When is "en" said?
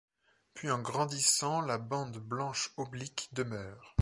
0.71-0.81